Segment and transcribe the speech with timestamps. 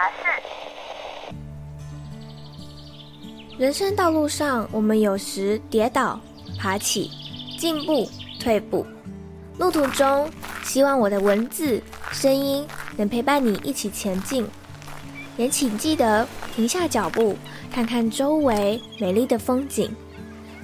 [0.00, 0.14] 茶室。
[3.58, 6.18] 人生道路上，我们有时跌倒、
[6.58, 7.10] 爬起、
[7.58, 8.08] 进步、
[8.40, 8.86] 退步。
[9.58, 10.26] 路途中，
[10.62, 11.82] 希望我的文字、
[12.12, 14.46] 声音能陪伴你一起前进。
[15.36, 17.36] 也请记得停下脚步，
[17.70, 19.94] 看看周围美丽的风景。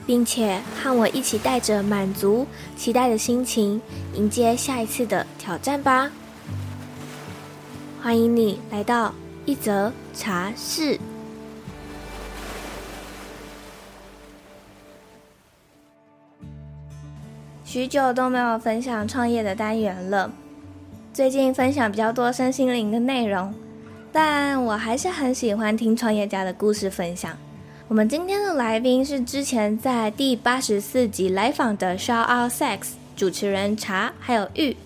[0.07, 3.83] 并且和我一起带着满足、期待的心情，
[4.15, 6.09] 迎接下一次的挑战吧。
[8.01, 9.13] 欢迎你来到
[9.47, 10.99] 一则茶室。
[17.65, 20.33] 许久都没有分享创业的单元了，
[21.13, 23.55] 最近分享比较多身心灵的内容，
[24.11, 27.37] 但我还是很喜欢听创业家的故事分享。
[27.87, 34.77] 我们今天的来宾是之前在第八十四集来访的 Shout Out Sex 主持人茶还有玉，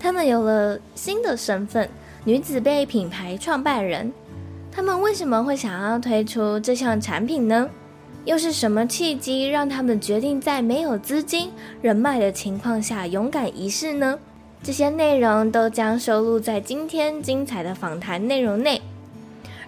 [0.00, 1.88] 他们有了新的身份——
[2.24, 4.12] 女子被品牌创办人。
[4.72, 7.68] 他们为什么会想要推出这项产品呢？
[8.24, 14.18] 又是什么契机让他们决定在没有资金、人脉的情况下勇敢一试呢？
[14.62, 18.80] 这些内容都将收录在今天精彩的访谈内容内。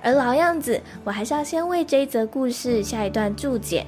[0.03, 3.87] 而老样子，我还是要先为这一则故事下一段注解。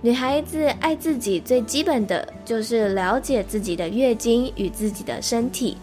[0.00, 5.76] 女孩子爱自己最基本的就是了解自己的月经与自己的身体，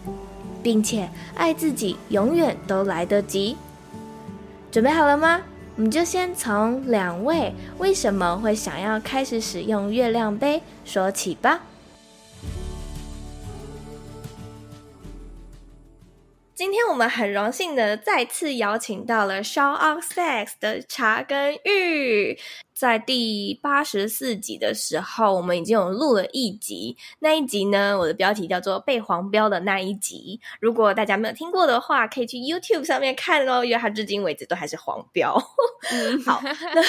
[0.62, 3.56] 并且爱自己永远都来得及。
[4.70, 5.42] 准备好了吗？
[5.76, 11.62] 我们就先从两位为什么会想要开始使用月亮杯说起吧。
[16.54, 22.38] 今天我们很荣幸的再次邀请到了 Show Out Sex 的茶跟玉。
[22.80, 26.96] 在第八十四集的时候，我们已经有录了一集。
[27.18, 30.40] 那一集呢，我的标题叫做“被黄标的那一集”。
[30.62, 35.36] 如果大家没有听过的话，可以去 YouTube 上面看哦，因为它至今为止都还是黄标。
[35.92, 36.40] 嗯，好。
[36.42, 36.82] 那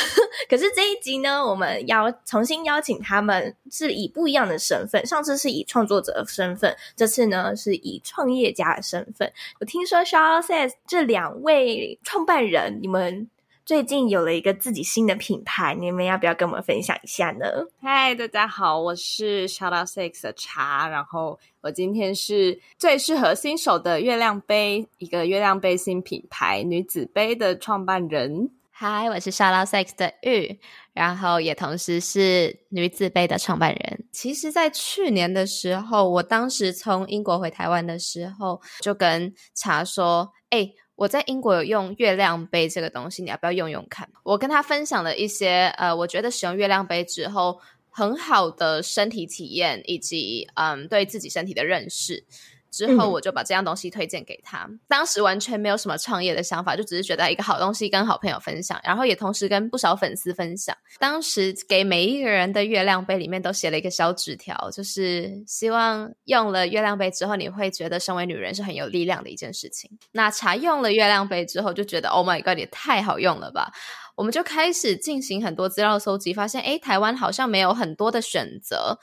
[0.50, 5.06] 可是这一集呢，我们要重新邀请他们，是以不一样的身份。
[5.06, 9.30] 上次是以创作者的身份，这次呢是以创业家的身份。
[9.60, 13.30] 我听说 Out Sex 这两位创办人，你们。
[13.64, 17.46] 最近有了一个自己新的品牌，你们要不要跟我们分享一下呢？
[17.80, 28.50] 嗨，大家好，我是 Shout Out Sex 的茶，然后我今天是最适合新手的月亮杯，一个月亮杯新品牌女子杯的创办人。
[28.72, 30.60] 嗨，我是 Shout Out Sex 的玉，
[30.94, 34.06] 然后也同时是女子杯的创办人。
[34.12, 44.08] 其实，在去年的时候，我当时从英国回台湾的时候，就跟茶说：“哎。”我在英国有用月亮杯这个东西，你要不要用用看？
[44.22, 52.24] 我跟他分享了一些，呃，我觉得使用月亮杯之后很好的身体体验，以及嗯对自己身体的认识。
[52.72, 54.66] 之后我就把这样东西推荐给他。
[54.70, 54.80] 嗯。
[54.88, 60.76] 当时完全没有什么创业的想法，就只是觉得一个好东西跟好朋友分享，然后也同时跟不少粉丝分享。
[60.98, 69.92] 当时给每一个人的月亮杯里面都写了一个小纸条，就是希望用了月亮杯之后，你会觉得身为女人是很有力量的一件事情。
[70.14, 73.72] 那茶用了月亮杯之后，就觉得 Oh my God，也太好用了吧！
[74.16, 78.98] 我们就开始进行很多资料搜集，发现诶，台湾好像没有很多的选择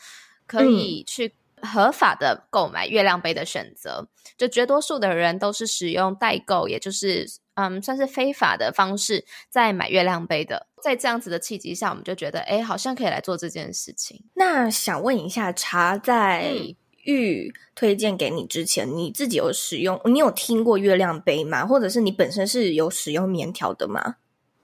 [0.46, 1.26] 可以去。
[1.26, 1.32] 嗯
[1.62, 10.66] 合法的购买月亮杯的选择，就绝多数的人都是使用代购，也就是嗯，算是非法的方式在买月亮杯的。
[10.80, 14.24] 在这样子的契机下，我们就觉得，哎，好像可以来做这件事情。
[14.34, 16.52] 那想问一下，茶在
[17.02, 20.00] 玉推荐给你之前，你自己有使用？
[20.04, 21.66] 你有听过月亮杯吗？
[21.66, 24.16] 或者是你本身是有使用棉条的吗？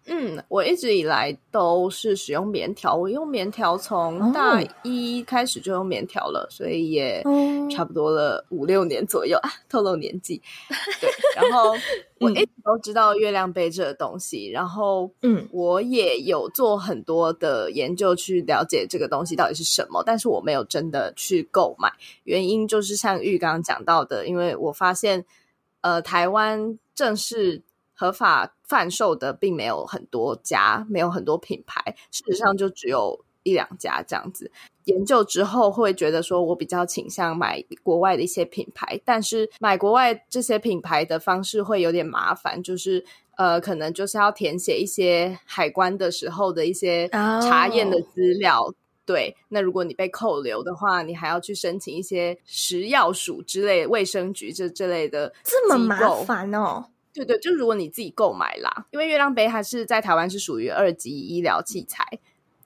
[0.07, 2.95] 嗯，我一直以来都是使用棉条。
[2.95, 7.23] 我用棉条从大一开始就用棉条了，所以也
[7.71, 10.43] 差不多了五六年左右啊，透露年纪。
[11.01, 11.75] 对，然后
[12.21, 21.91] 我一直都知道月亮杯这个东西，然后嗯，我也有做很多的研究去了解这个东西到底是什么，但是我没有真的去购买。
[22.25, 25.25] 原因就是像玉刚刚讲到的，因为我发现
[25.81, 27.63] 呃，台湾正式
[27.95, 28.53] 合法。
[28.67, 34.51] 贩售的并没有很多家，没有很多品牌，事实上就只有一两家这样子。
[34.85, 43.05] 研究之后会觉得说，我比较倾向买国外的一些品牌，但是买国外这些品牌的方式会有点麻烦，就是
[43.37, 48.63] 呃，可能就是要填写一些海关的时候的一些查验的资料。
[48.63, 48.75] Oh.
[49.05, 56.87] 对，那如果你被扣留的话，你还要去申请一些食药署之类、卫生局这这类的，这么麻烦哦。
[57.15, 62.05] 对对，就如果你自己购买啦，因为月亮杯它是在台湾是属于二级医疗器材，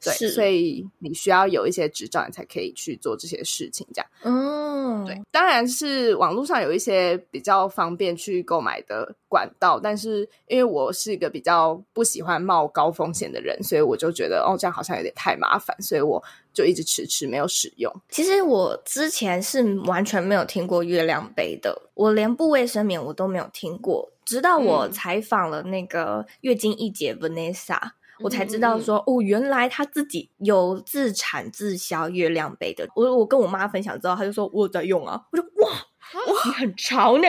[0.02, 4.10] 对，所以你需要有一些执照，你才可以去做这些事情，这样。
[4.22, 16.22] 嗯，对，当然是网络上有一些比较方便去购买的管道，但是因为我是一个比较不喜欢冒高风险的人，所以我就觉得哦，这样好像有点太麻烦，所以我
[16.52, 17.92] 就一直迟迟没有使用。
[18.08, 27.78] 其实我之前是完全没有听过月亮杯的，我连布卫生棉我都没有听过，直到我采访了那个月经一姐 Vanessa。
[28.20, 32.88] 我才知道说哦，原来他自己有自产自销月亮杯的。
[32.94, 35.20] 我我跟我妈分享之后，他就说我有在用啊。
[35.30, 37.28] 我说哇哇，你很潮呢，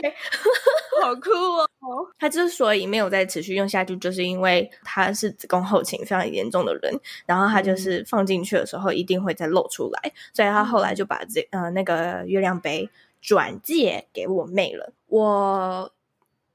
[1.02, 1.68] 好酷哦。
[2.18, 12.88] 他之所以没有再持续用下去，就是因为他是子宫后倾非常严重的人，然后他就是放进去的时候一定会再露出来，所以他后来就把这呃那个月亮杯
[13.20, 14.92] 转借给我妹了。
[15.06, 15.92] 我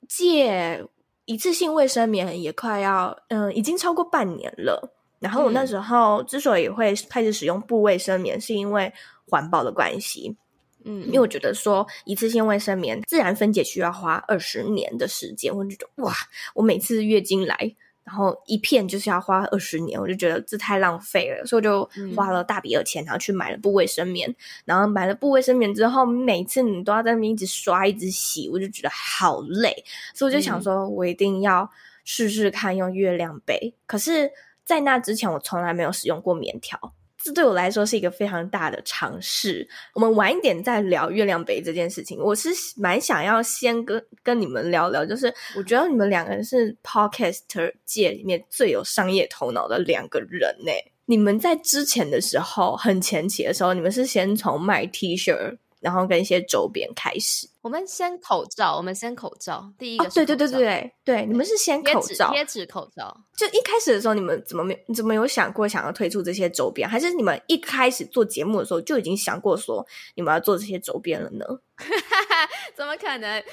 [0.07, 0.85] 借。
[1.25, 4.91] 一次性卫生棉也快要，嗯、呃，已经超过半年了。
[5.19, 8.91] 然后我那时候之所以会开始使用布卫生棉，是因为
[9.27, 10.35] 环保的关系。
[10.83, 16.13] 嗯，因为我觉得说一次性卫生棉自然分解需要花二十年的时间，我就觉得哇，
[16.53, 17.75] 我每次月经来。
[18.05, 24.33] 然后一片就是要花二十年，我就觉得这太浪费了，所以我就花了大笔的钱，然后去买了部卫生棉。
[24.63, 31.67] 然后买了部卫生棉之后，每次你都要在那边一直刷、一直洗，我就觉得好累，所以我就想说，我一定要
[32.03, 33.73] 试试看用月亮杯。
[33.87, 34.31] 可是，
[34.63, 36.93] 在那之前，我从来没有使用过棉条。
[37.25, 39.67] 这对我来说是一个非常大的尝试。
[39.95, 42.19] 我们晚一点再聊月亮杯这件事情。
[42.19, 50.71] 我是蛮想要先跟跟你们聊聊，就是我觉得你们两个人是 Podcaster 界里面最有商业头脑的两个人呢。
[51.07, 55.57] 你们在之前的时候，很前期的时候，你们是先从卖 T 恤。
[55.81, 63.17] 然后跟一些周边开始，我们先口罩，我们先口罩，第一个、哦、对对对对对对，你们是先口罩，贴纸口罩。
[63.35, 66.87] 就一开始的时候，你们怎么没怎么有想过想要推出这些周边？
[66.87, 69.83] 还是你们一开始做节目的时候就已经想过说
[70.13, 71.43] 你们要做这些周边了呢？
[72.77, 73.35] 怎么可能？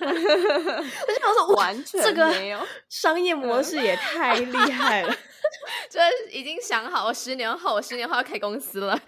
[0.00, 5.14] 我就想说，完全没有，这个商业模式也太厉害了。
[5.88, 8.98] 就是已经想好，我十年后，我十年后要开公司了。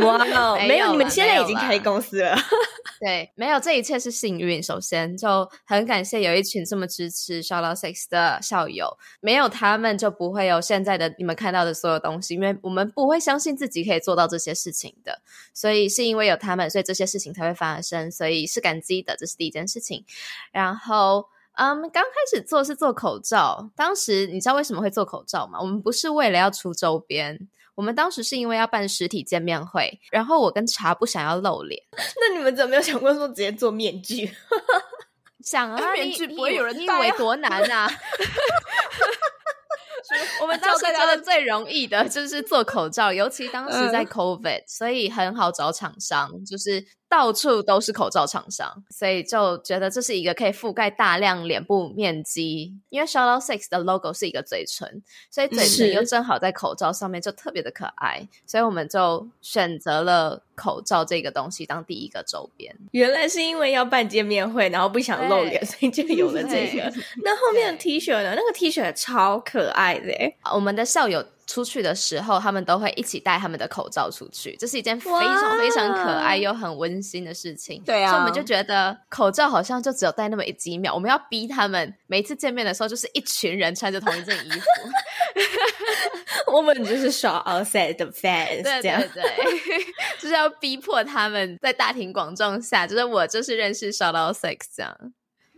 [0.00, 2.36] 哇、wow，没有，你们现在已经开公司了。
[3.04, 4.62] 对，没有，这一切是幸运。
[4.62, 15.20] 首先，就很感谢有一群这么支持 Shoutout Sex 的校友，没有他们就不会有现在的你们看到的所有东西，因为我们不会相信自己可以做到这些事情的。
[15.52, 20.06] 所以是因为有他们，所以这些事情才会发生，所以是感激的，这是第一件事情。
[20.50, 21.26] 然后。
[21.56, 25.60] 嗯、um，刚开始做是做口罩，当时你知道为什么会做口罩吗？
[25.60, 31.82] 我们不是为了要出周边，我们当时是因为要办实体见面会，然后我跟茶不想要露脸。
[32.20, 34.30] 那你们怎么没有想过说直接做面具？
[35.44, 37.90] 想啊，面具不会有人戴、啊、你以为多难啊？
[40.40, 46.86] 我们当时觉得最容易的就是做口罩，尤其当时在 COVID，、嗯、所以很好找厂商，就是。
[47.14, 52.74] 到处都是口罩厂商，所以就觉得这是一个可以覆盖大量脸部面积。
[52.88, 55.00] 因为 Shoutout Six 的 logo 是一个嘴唇，
[55.30, 58.28] 所以嘴唇又正好在口罩上面，就特别的可爱。
[58.44, 62.74] 所以我们就选择了口罩这个东西当第一个周边。
[62.90, 66.92] 原来是因为要办见面会，然后不想露脸，所以就有了这个。
[67.22, 68.34] 那后面的 T 恤呢？
[68.34, 71.24] 那个 T 恤超可爱的，我们的校友。
[71.46, 77.82] 出去的时候，他们都会一起戴他们的口罩出去，这是一件非常非常可爱又很温馨的事情。
[77.84, 84.66] 对啊，所以我们就觉得口罩好像就只有戴那么一几秒，我们要逼他们每一次见面的时候就是一群人穿着同一件衣服。
[86.52, 89.22] 我们就是 Shoutout Sex 的 fans，对对对，
[90.20, 94.96] 就是要逼迫他们在大庭广众下，就是我就是认识 Shoutout Sex 这样。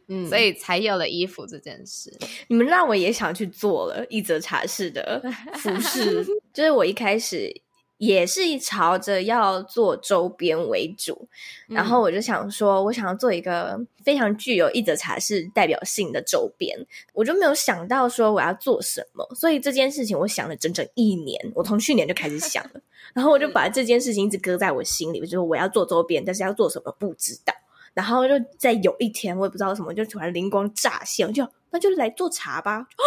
[0.08, 2.12] 嗯，所以才有了衣服这件事。
[2.48, 5.22] 你们让我也想去做了一则茶室的
[5.54, 7.52] 服饰， 就是我一开始
[7.98, 11.28] 也是朝着要做周边为主，
[11.68, 16.78] 嗯，然后我就想说，我想要做一个非常具有一则茶室代表性的周边，
[17.12, 22.80] 我就没有想到说我要做什么，所以这件事情我想了整整一年，我从去年就开始想了，
[23.14, 27.52] 然后我就把这件事情一直搁在我心里，就是我要做周边，但是要做什么不知道。
[27.96, 32.80] 然后就在有一天，我也不知道什么，就突然灵光乍现，我就那就来做茶吧。
[32.80, 33.02] 哦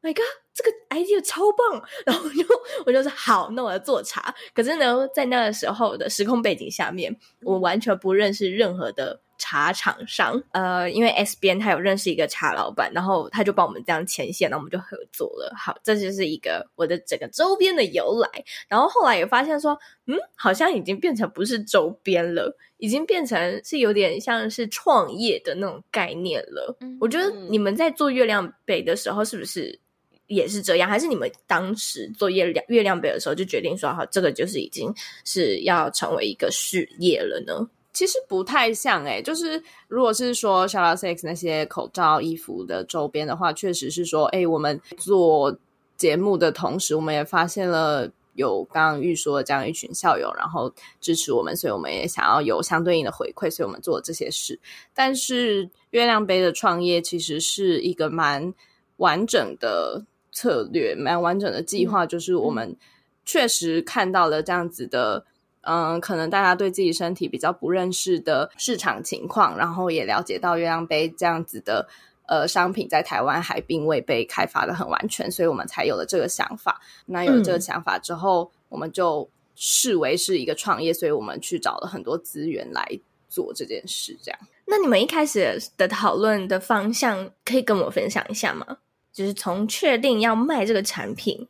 [0.00, 1.82] ，My God，这个 idea 超棒！
[2.06, 2.46] 然后我就
[2.86, 4.34] 我就说好，那我要做茶。
[4.54, 9.20] 可是呢，在那个时候的时空背景下面，我完全不认识任何的。
[9.38, 15.52] 茶厂商，呃，因为 S 边他有认识一个茶老板，然后他就帮我们这样牵线，然后我们就合作了。
[15.56, 18.28] 好，这就是一个我的整个周边的由来。
[18.68, 26.76] 然后后来也发现说，嗯，好像已经变成不是周边了，已经变成是有点像是创业的那种概念了。
[26.80, 29.78] 嗯，我觉得你们在做月亮杯的时候，是不是
[30.26, 30.88] 也是这样？
[30.88, 34.92] 还是你们当时做月亮月亮杯的时候就决定说，好，这个就是已经
[35.24, 37.68] 是要成为一个事业了呢？
[37.94, 45.56] 其实不太像诶、欸，就是如果是说 SHOUTOUT6 那些口罩、衣服的周边的话，确实是说，哎，我们做
[45.96, 54.58] 节目的同时，我们也发现了有刚刚玉说的这样一群校友，然后支持我们，所以我们也想要有相对应的回馈，所以我们做了这些事。
[54.92, 58.52] 但是月亮杯的创业其实是一个蛮
[58.96, 62.76] 完整的策略，蛮完整的计划，就是我们
[63.24, 65.26] 确实看到了这样子的。
[65.66, 71.88] 嗯，可能大家对自己身体比较不认识的市场情况，然后也了解到月亮杯这样子的
[72.26, 76.80] 呃商品在台湾还并未被开发的很完全，所以我们才有了这个想法。
[77.06, 82.86] 那有了这个想法之后，嗯、我们就视为是一个创业，所以我们去找了很多资源来
[83.28, 84.16] 做这件事。
[84.22, 88.78] 这样，那你们一开始的讨论的方向可以跟我分享一下吗？
[89.12, 91.46] 就是从确定要卖这个产品，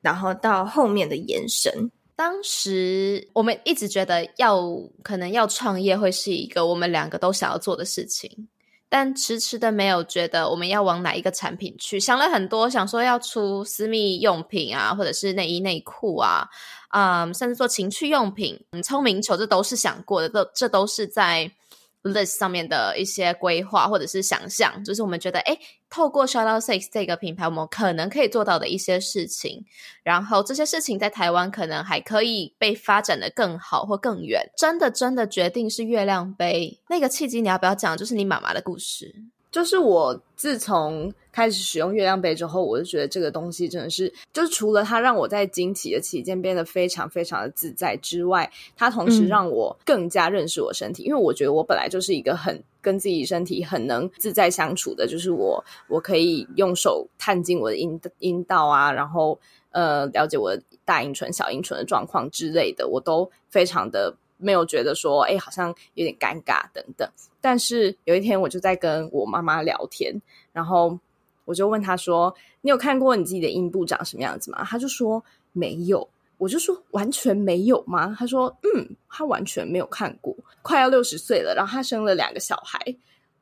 [0.00, 1.90] 然后到后面的延伸。
[2.18, 4.60] 当时我们一直觉得要
[5.04, 8.48] 可能要创业会是一个我们两个都想要做的事情，
[8.88, 12.00] 但迟迟的没有觉得我们要往哪一个产品去。
[12.00, 16.48] 想了很多，想说要出私密用品啊，或者是内衣内裤啊，
[16.90, 21.52] 嗯，甚至做情趣用品，嗯，聪明球，这都是想过的，这这都是在。
[22.02, 25.58] List 上面的一些规划或者是想象，就是我们觉得，哎，
[25.90, 29.64] 透过 Shallow Six 这个品牌，我们可能可以做到的一些事情，
[30.02, 34.50] 然后这些事情在台湾可能还可以被发展的更好或更远。
[34.56, 37.96] 真的，真的决定是月亮杯那个契机，你要不要讲？
[37.96, 39.14] 就是你妈妈的故事。
[39.58, 51.02] 就是我自从开始使用月亮杯之后，我就觉得这个东西真的是，就是除了它让我在经期的期间变得非常非常的自在之外，它同时让我更加认识我身体。
[51.02, 59.36] 嗯、因为我觉得我本来就是一个很跟自己身体很能自在相处的，就是我我可以用手探进我的阴阴道啊，然后
[59.72, 64.14] 呃了解我的大阴唇、小阴唇的状况之类的，我都非常的。
[64.38, 67.06] 没有觉得说，哎，好像有点尴尬等等。
[67.40, 70.14] 但是有一天，我就在跟我妈妈聊天，
[70.52, 70.98] 然后
[71.44, 80.34] 我就问她说：“你有看过你自己的阴部长什么样子吗？”她就说：“没有。”我就说：“完全没有吗？”她说：“嗯，她完全没有看过。
[80.62, 82.78] 快要六十岁了，然后她生了两个小孩，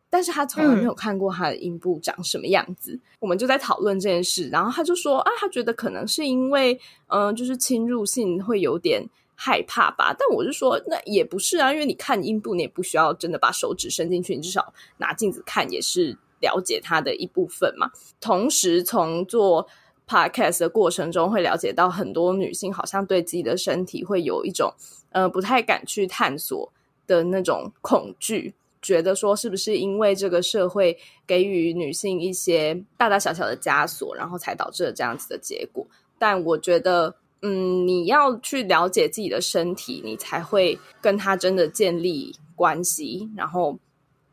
[0.08, 2.92] 但是她从来没有看过她的阴部长什么样子。
[2.92, 6.74] 嗯”我们就在讨论这件事，然后她就说：“啊，她觉得可能是因为，
[7.08, 9.02] 嗯、呃，就是侵入性会有点。”
[9.38, 17.90] 害怕吧，但我就说那也不是啊，因为你看阴部，你也不需要真的把手指伸进去，你至少拿镜子看也是了解它的一部分嘛。
[18.18, 19.68] 同时，从做
[20.08, 24.72] podcast 的过程中，会了解到很多女性好像对自己的身体会有一种
[25.10, 26.72] 呃不太敢去探索
[27.06, 35.86] 的那种恐惧，觉得说是不是因为这个社会给予女性一些大大小小的枷锁，然后才导致了这样子的结果。
[36.18, 37.14] 但我觉得。
[37.46, 43.78] 嗯，你要去了解自己的身体，你才会跟他真的建立关系，然后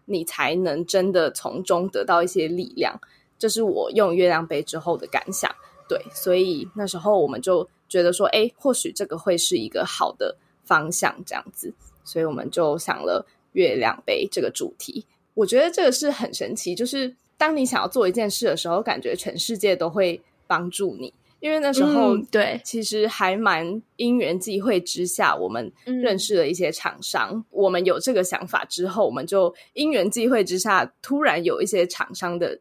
[0.06, 3.00] 你才能真的从中得到一些力量。
[3.38, 5.54] 这是我用月亮杯之后的感想。
[5.88, 11.72] 对，所以那时候我们就觉得说，哎，或许这个会是一个好的方向，这样子，
[12.04, 15.06] 所以我们就想了月亮杯这个主题。
[15.36, 21.14] 我觉得这个是很神奇，就是当你想要做一件事的时候，感觉全世界都会帮助你。
[21.44, 27.32] 因为那时候，嗯、对，其实还蛮因缘际会之下，我们认识了一些厂商。
[27.34, 32.58] 嗯、我们有这个想法之后，我们就因缘际会之下，突然有一些厂商的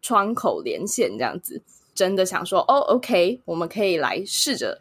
[0.00, 1.60] 窗口连线，这样子，
[1.96, 4.80] 真的想说，哦，OK，我们可以来试着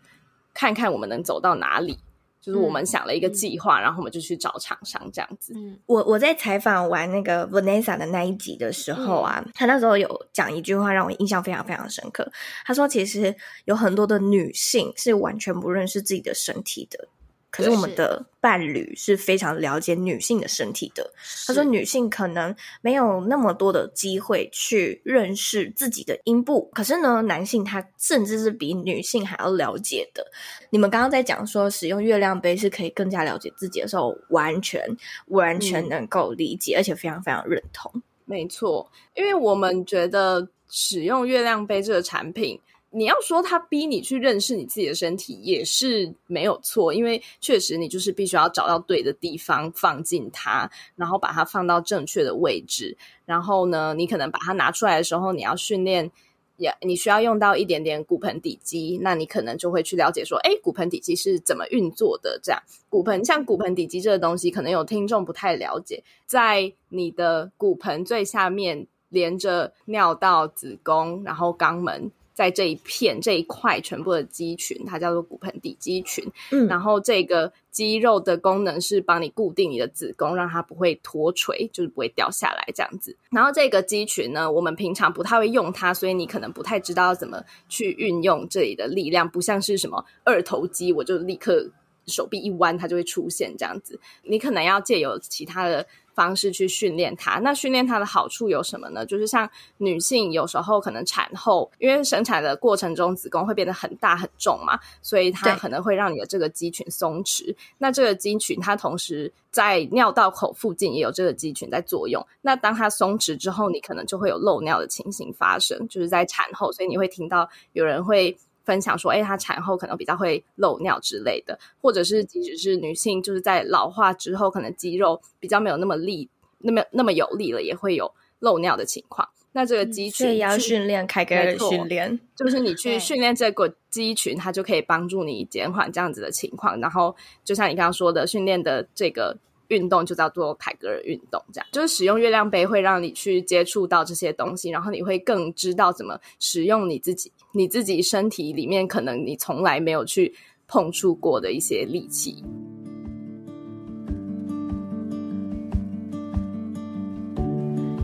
[0.54, 1.98] 看看我们能走到哪里。
[2.42, 5.54] 就是我们想了一个计划，嗯、然后我们就去找厂商这样子。
[5.56, 12.30] 嗯，我我在采访完那个 Vanessa 的那一集的时候啊，嗯、他那时候有讲一句话让我印象非常非常深刻。
[12.66, 17.08] 他说，其实有很多的女性是完全不认识自己的身体的。
[17.52, 21.12] 可是我们的伴侣是非常了解女性的身体的。
[21.46, 30.26] 他说，女性可能没有那么多的机会去认识自己的阴部，可是呢，男性他甚至是比女性还要了解的。
[30.70, 34.82] 你们刚刚在讲说使用月亮杯是可以更加了解自己的时候，完全
[35.28, 37.92] 完全能够理解，嗯、而且非常非常认同。
[38.24, 42.60] 没错，因为我们觉得使用月亮杯这个产品。
[42.94, 52.98] 你要说他逼你去认识你自己的身体也是没有错，因为确实你就是必须要找到对的地方放进它，然后把它放到正确的位置。
[53.26, 56.12] 然后呢，你可能把它拿出来的时候，你要训练，
[56.58, 62.38] 也你需要用到一点点骨盆底肌，那你可能就会去了解说，哎，骨盆底肌是怎么运作的？
[62.44, 72.12] 这样，骨盆像骨盆底肌这个东西，可能有听众不太了解，在你的骨盆最下面连着尿道、子宫，然后肛门。
[72.34, 76.26] 在这一片这一块全部的肌群，它叫做骨盆底肌群。
[76.52, 83.16] 嗯，然后这个肌肉的功能是帮你固定你的子宫，让它不会脱垂，就是不会掉下来这样子。
[83.32, 91.70] 然后这个肌群呢，我们平常不太会用它，所以你可能不太知道怎么去运用这里的力量，不像是什么二头肌，我就立刻
[92.08, 94.00] 手臂一弯，它就会出现这样子。
[94.24, 95.86] 你可能要借由其他的。
[96.14, 99.06] 方式去训练它，那训练它的好处有什么呢？
[99.06, 107.56] 就是像女性有时候可能产后，因为生产的过程中子宫会变得很大很重嘛，所以它可能会让你的这个肌群松弛。
[107.78, 112.26] 那这个肌群它同时在尿道口附近也有这个肌群在作用。
[112.42, 118.38] 那当它松弛之后，你可能就会有漏尿的情形发生，就是在产后，所以你会听到有人会。
[118.64, 129.28] 分享说，哎，她产后可能比较会漏尿之类的，或者是即使是女性，就是在老化之后，可能肌肉比较没有那么力，那么那么有力了，也会有漏尿的情况。
[129.54, 136.80] 那这个肌群，所以要训练，凯格尔训练，就是你去训练这个肌群，它就可以帮助你减缓这样子的情况。
[136.80, 139.38] 然后，就像你刚刚说的，训练的这个。
[139.72, 150.36] 运动就叫做凯格尔运动，这样就是使用月亮杯会让你去接触到这些东西，然后你会更知道怎么使用你自己，你自己身体里面可能你从来没有去
[150.68, 152.44] 碰触过的一些力气。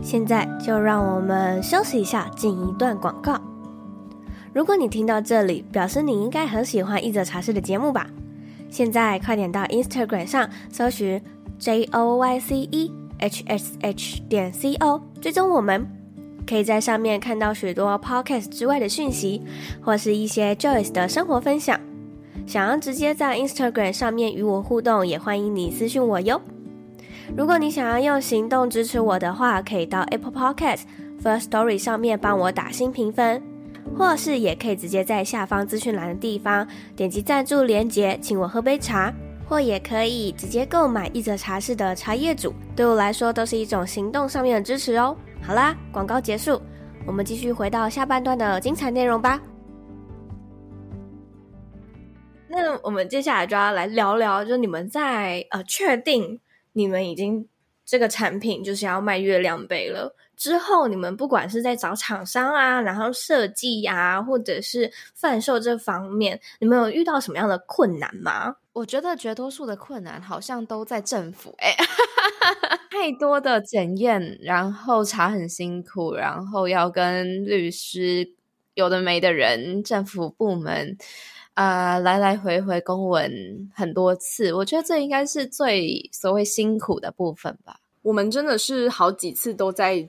[0.02, 3.38] 现在就让我们休息一下，进一段广告。
[4.54, 8.08] 如果你听到这里，表示你应该很喜欢一则茶室的节目吧？
[8.70, 11.22] 现在快点到 Instagram 上搜寻。
[11.58, 15.86] J O Y C E H S H 点 C O，追踪我们，
[16.46, 19.42] 可以在上面看到许多 Podcast 之外的讯息，
[19.82, 21.78] 或是一些 Joyce 的生活分享。
[22.46, 26.40] 想要直接在 Instagram 上面与我互动，也欢迎你私讯我哟。
[27.36, 30.82] 如果你想要用行动支持我的话，可以到 Apple Podcast
[31.22, 33.42] First Story 上面帮我打新评分，
[33.96, 39.12] 或是也可以直接在下方资讯栏的地方点击赞助连结，请我喝杯茶。
[39.48, 45.16] 或也可以直接购买一则茶室的茶叶组，对我来说都是一种行动上面的支持哦。
[45.42, 46.60] 好啦，广告结束，
[47.06, 49.40] 我们继续回到下半段的精彩内容吧。
[52.46, 56.38] 那我们接下来就要来聊聊，就你们在呃确定
[56.74, 57.48] 你们已经
[57.86, 68.54] 这个产品就是要卖月亮杯了之后，你们不管是在找厂商啊，然后设计啊，或者是贩售这方面，你们有遇到什么样的困难吗？
[68.78, 71.74] 我觉得绝多数的困难好像都在政府，哎，
[72.88, 78.34] 太多的检验，然后查很辛苦，然后要跟律师
[78.74, 80.96] 有的没的人，政府部门
[81.54, 87.80] 啊、呃，来来回回公文很多次，我觉得这应该是最所谓辛苦的部分吧。
[88.02, 90.08] 我们真的是好几次都在。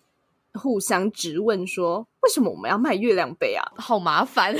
[0.54, 3.64] 互相质问说：“为什么我们要卖月亮杯啊？
[3.78, 4.54] 好麻烦！
[4.56, 4.60] 为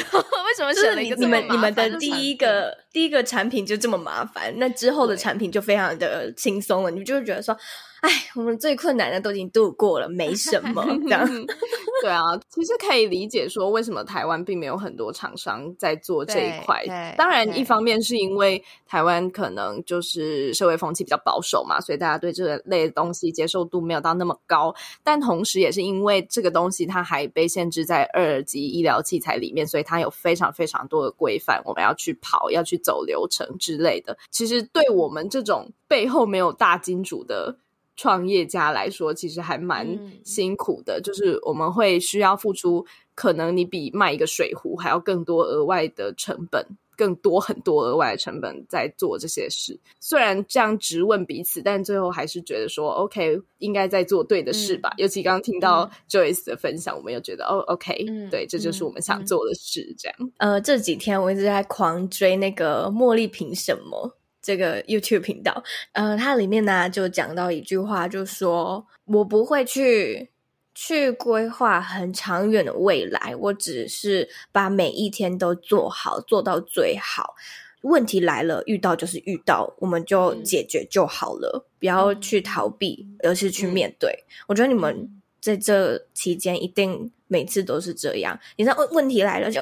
[0.56, 2.10] 什么选了一个这么麻烦的产品？
[2.10, 6.92] 你们你们的第一个第一个产品就这么麻烦，那之后的产品就非常的轻松了。
[6.92, 7.58] 你们就会觉得说。”
[8.02, 11.28] 哎，我们最困难的都已经度过了，没什么这样。
[12.02, 16.82] 对啊，其实可以理解说，为什么台湾并没有很多厂商在做这一块。
[17.18, 24.74] 当然，一方面是因为台湾可能就是社会风气比较保守嘛，所以大家对这类的东西接受度没有到那么高。
[25.04, 34.18] 但同时，也是因为这个东西它还被限制在二级医疗器材里面，所以它有非常非常多的规范，我们要去跑，要去走流程之类的。
[34.32, 37.58] 其实，对我们这种背后没有大金主的。
[38.00, 39.86] 创业家来说，其实还蛮
[40.24, 49.78] 辛苦的，嗯，就是我们会需要付出，可能你比卖一个水壶还要更多额外的成本，更多很多额外的成本在做这些事。
[50.00, 54.92] 虽然这样质问彼此，但最后还是觉得说，OK，应该在做对的事吧。
[54.92, 59.94] 嗯，尤其刚刚听到 Joyce 的分享，嗯，我们又觉得，哦，OK，嗯，对，这就是我们想做的事。
[59.98, 64.16] 这样，呃，这几天我一直在狂追那个茉莉凭什么。
[64.42, 70.30] 这个 YouTube 频道，呃，它里面呢就讲到一句话，就说我不会去
[70.74, 77.36] 去规划很长远的未来，我只是把每一天都做好，做到最好。
[77.82, 84.26] 问题来了，遇到就是遇到，我们就解决就好了，嗯、不要去逃避，而是去面对。
[84.28, 88.40] 嗯、我觉得你们在这期间一定每次都是这样。
[88.58, 89.62] 你知道问问题来了就。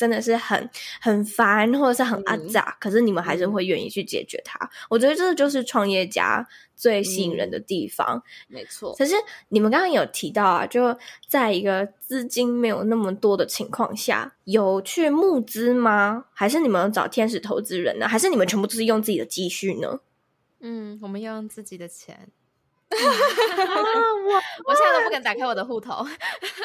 [0.00, 4.68] 真的是很很烦，或者是很阿杂、嗯，可是你们还是会愿意去解决它、嗯。
[4.88, 8.16] 我觉得这就是创业家最吸引人的地方。
[8.48, 8.94] 嗯、没错。
[8.94, 9.14] 可是
[9.50, 16.24] 你们刚刚有提到啊，就在一个资金没有那么多的情况下，有去募资吗？
[16.32, 18.08] 还是你们找天使投资人呢？
[18.08, 20.00] 还是你们全部都是用自己的积蓄呢？
[20.60, 22.30] 嗯，我们要用自己的钱。
[22.90, 22.96] 我
[24.64, 26.06] 我现在都不敢打开我的户头。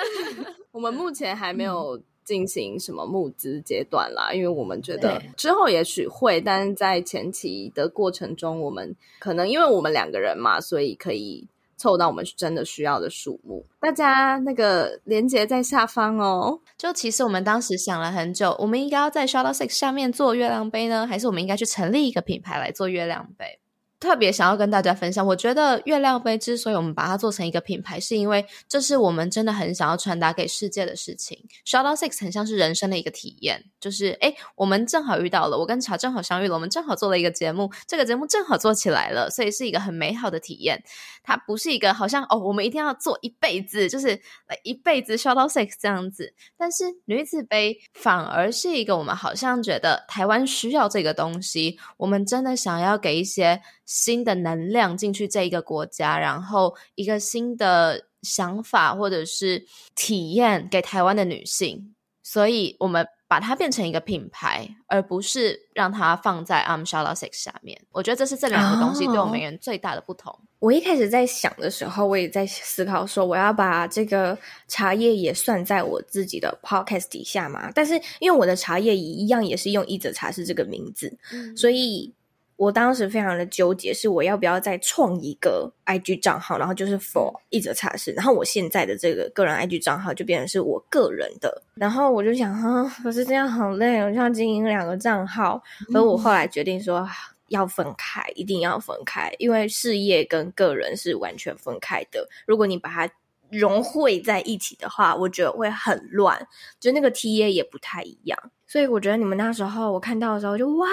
[0.72, 2.02] 我们目前还没有。
[2.26, 13.64] 进行什么募资阶段啦，因为我们觉得之后也许会，但是在前期的过程中，我们可能因为我们两个人嘛，所以可以凑到我们真的需要的数目。
[13.80, 16.60] 大家那个连接在下方哦。
[16.78, 23.60] 就其实我们当时想了很久，我们应该要在 Shadow Six 下面做月亮杯呢，还是我们应该去成立一个品牌来做月亮杯？
[24.06, 31.44] 特别想要跟大家分享，我觉得月亮杯之所以我们把它做成一个品牌，是因为这是我们真的很想要传达给世界的事情。
[31.66, 40.84] Shout Out Six 很像是人生的一个体验，就是诶，我们正好遇到了，我跟茶正好相遇了，我们正好做了一个节目，这个节目正好做起来了，所以是一个很美好的体验。
[41.24, 44.22] 它不是一个好像哦，我们一定要做一辈子，就是
[44.62, 46.36] 一辈子 Shout Out Six 这样子。
[46.56, 53.62] 但是女子杯反而是一个我们好像觉得台湾需要这个东西，我们真的想要给一些。
[53.86, 61.94] 新的能量进去这一个国家，然后一个新的想法或者是体验给台湾的女性，
[62.24, 67.80] 所以我们把它变成一个品牌，而不是让它放在 I'm Out Six 下面。
[67.92, 70.32] 我觉得这是这两个东西对我们人最大的不同。
[70.32, 74.36] Oh, 我一开始在想的时候，我也在思考说，我要把这个
[74.68, 77.72] 茶叶也算在我自己的 podcast 底下嘛？
[77.76, 82.12] 但是因为我的茶叶一样也是用一则茶室这个名字，嗯、所以。
[82.58, 95.62] 我当时非常的纠结，是我要不要再创一个 IG 账号，然后就是 for 一则茶室，然后我现在的这个个人 IG 账号就变成是我个人的，然后我就想，哈，可是这样好累，我就要经营两个账号，
[95.94, 97.08] 而我后来决定说
[97.50, 103.14] 要分开，一定要分开，因为事业跟个人是完全分开的，如果你把它
[103.50, 106.48] 融汇在一起的话，我觉得会很乱，
[106.80, 108.38] 就那个 TA 也不太一样。
[108.68, 110.88] 所以我觉得你们那时候我看到的时候就哇，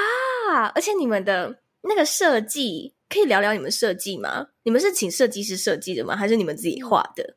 [0.74, 4.46] 而且你们的那个设计可以聊聊你们设计吗？
[4.62, 6.14] 你们是请设计师设计的吗？
[6.14, 7.36] 还是你们自己画的？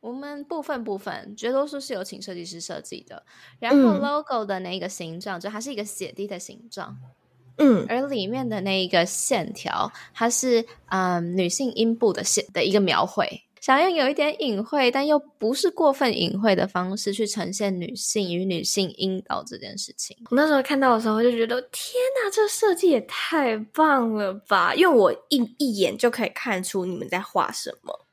[0.00, 3.24] 我们部分部分，绝多数是有请设计师设计的。
[3.58, 6.96] 然后 logo 的那个形状，嗯、就它是一个血滴的形状，
[7.56, 13.26] 嗯，而里面的那一个线条，它是嗯女性阴部的线的一个描绘。
[13.64, 20.14] 想用有一点隐晦，但又不是过分隐晦的方式去呈现女性与女性阴道这件事情。
[20.28, 24.74] 我那时候看到的时候，就觉得天哪，这设计也太棒了吧！
[24.74, 28.06] 因为我一一眼就可以看出你们在画什么。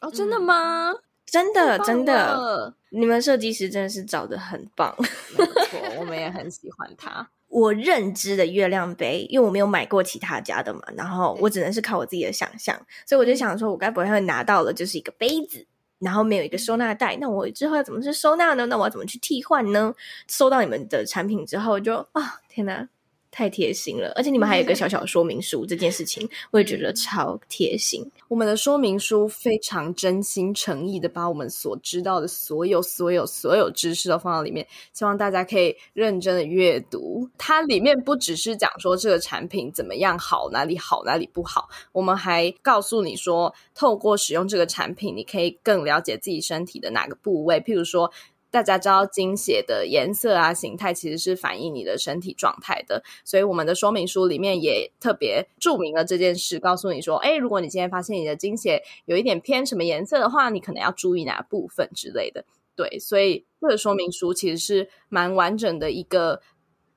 [0.00, 0.90] 哦，真的吗？
[0.90, 4.94] 嗯、真的，真的，你们设计师真的是找的很棒。
[5.38, 7.30] 没错，我们也很喜欢他。
[7.58, 15.66] 我认知的月亮杯，因为我没有买过其他家的嘛，然后我只能是靠我自己的想象，所以我就想说，我该不会会拿到了就是一个杯子，
[15.98, 18.66] 然后没有一个收纳袋，那我之后要怎么去收纳呢？
[18.66, 19.94] 那我要怎么去替换呢？
[20.28, 22.88] 收到你们的产品之后就，啊，天哪！
[23.30, 28.04] 太贴心了，而且你们还有一个小小说明书，这件事情我也觉得超贴心。
[28.28, 37.28] 我们的说明书非常真心诚意的把我们所知道的所有、所有、所有知识都放到里面，希望大家可以认真的阅读。
[37.38, 48.10] 它里面不只是讲说这个产品怎么样好，哪里好，哪里不好，我们还告诉你说，透过使用这个产品，你可以更了解自己身体的哪个部位，譬如说。
[48.50, 53.02] 大家知道经血的颜色啊、形态，其实是反映你的身体状态的。
[53.24, 62.44] 所以我们的说明书里面也特别注明了这件事，告诉你说：诶，如果你今天发现你的经血有一点偏什么颜色的话，你可能要注意哪部分之类的。
[62.74, 66.40] 对，所以这个说明书其实是蛮完整的一个，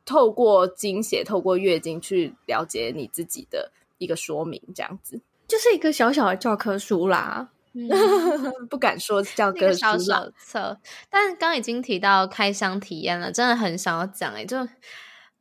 [0.06, 7.50] 透过经血、透过月经去了解你自己的一个说明，这样子就是一个小小的教科书啦。
[7.74, 7.88] 嗯，
[8.70, 10.78] 不敢说叫个小手册，
[11.10, 14.58] 但刚刚已经提到开箱体验了，真的很想要讲欸，就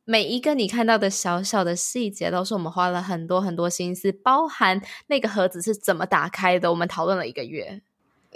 [0.05, 7.81] 每一个你看到的小小的细节，都是我们花了很多很多心思，包含那个盒子是怎么打开的，我们讨论了一个月，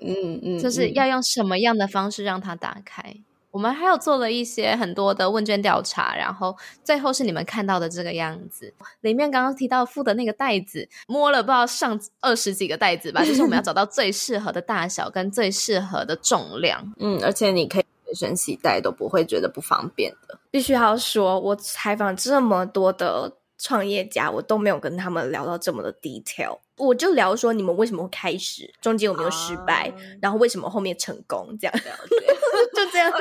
[0.02, 3.16] 嗯嗯，就是要用什么样的方式让它打开。
[3.56, 8.74] 我们还有做了一些很多的问卷调查，然后最后是你们看到的这个样子。
[9.00, 16.94] 里面刚刚提到附的那个袋子，摸了不知道上二十几个袋子吧，就是我们要 找到最适合的大小跟最适合的重量。
[17.00, 20.38] 嗯，而且你可以随身携带，都不会觉得不方便的。
[20.52, 26.58] 必须要说，我采访这么多的创业家，我都没有跟他们聊到这么的 detail。
[26.78, 32.36] 我就聊说你们为什么会开始，中间有没有失败，啊、然后为什么后面成功，这样了解，
[32.74, 33.12] 就这样。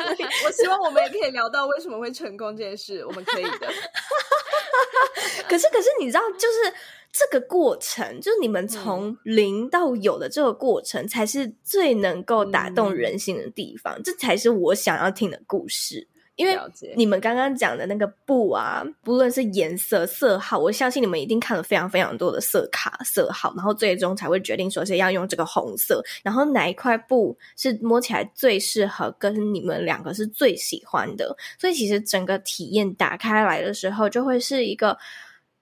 [0.45, 3.73] 我希望我们也可以聊到为什么会成功这件事，我们可以的。
[5.49, 6.75] 可是，可是你知道，就是
[7.13, 16.09] 这个过程，就是你们从零到有的这个过程，才是最能够打动人心的地方，嗯、这才是我想要听的故事。
[16.37, 16.59] 因为
[16.97, 26.03] 你们刚刚讲的那个布啊，不论是颜色、色号，我相信你们一定看了非常非常多的色卡、色号，然后最终才会决定说是要用这个红色。
[26.23, 31.37] 然后哪一块布是摸起来最适合，跟你们两个是最喜欢的。
[31.59, 34.99] 所以其实整个体验打开来的时候，就会是一个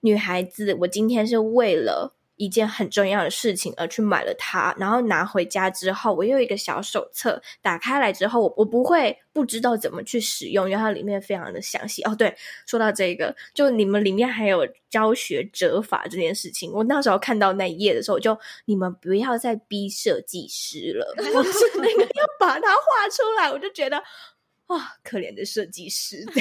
[0.01, 2.13] 女孩子，我今天是为了。
[2.35, 12.01] 一件很重要的事情而去买了它，然后拿回家之后，我有一个小手册，打开来之后，我我不会不知道怎么去使用，因为它里面非常的详细。
[12.03, 26.25] 哦，对，说到这个，就你们里面还有教学折法这件事情，我那时候看到那一页的时候，就你们不要再逼设计师了，我是那个要把它画出来，我就觉得啊、可怜的设计师。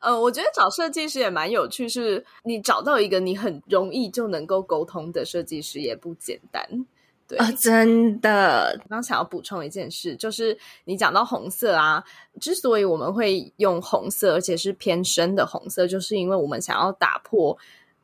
[0.00, 6.62] 呃，我觉得找设计师也蛮有趣，是你找到一个你很容易就能够沟通的设计师也不简单。
[7.26, 8.80] 对啊，真的。
[8.88, 12.02] 刚想要补充一件事，就是你讲到红色啊，
[12.40, 17.54] 之所以我们会用红色，而且是偏深的红色，就是因为我们想要打破，